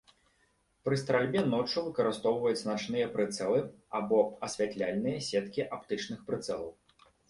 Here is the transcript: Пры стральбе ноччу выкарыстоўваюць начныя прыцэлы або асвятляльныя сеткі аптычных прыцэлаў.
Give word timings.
Пры 0.87 0.95
стральбе 1.01 1.43
ноччу 1.51 1.83
выкарыстоўваюць 1.91 2.67
начныя 2.71 3.13
прыцэлы 3.15 3.63
або 4.03 4.19
асвятляльныя 4.51 5.25
сеткі 5.31 5.71
аптычных 5.81 6.19
прыцэлаў. 6.31 6.79